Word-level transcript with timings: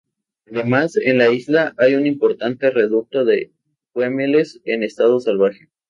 Además, 0.47 0.97
en 0.97 1.19
la 1.19 1.31
isla 1.31 1.75
hay 1.77 1.93
un 1.93 2.07
importante 2.07 2.71
reducto 2.71 3.23
de 3.23 3.53
huemules 3.93 4.59
en 4.65 4.81
estado 4.81 5.19
salvaje. 5.19 5.69